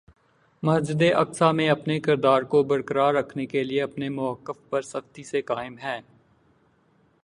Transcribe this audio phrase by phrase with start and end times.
[0.63, 5.41] مسجد اقصیٰ میں اپنے کردار کو برقرار رکھنے کے لیے اپنے مؤقف پر سختی سے
[5.41, 6.01] قائم ہے-